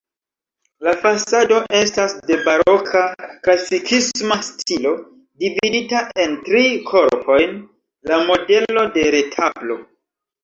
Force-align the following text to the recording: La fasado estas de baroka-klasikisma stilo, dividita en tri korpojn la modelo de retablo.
La 0.85 0.91
fasado 1.01 1.57
estas 1.79 2.15
de 2.29 2.37
baroka-klasikisma 2.45 4.37
stilo, 4.47 4.93
dividita 5.43 6.01
en 6.23 6.33
tri 6.47 6.63
korpojn 6.89 7.55
la 8.13 8.17
modelo 8.31 8.87
de 8.97 9.05
retablo. 9.17 9.77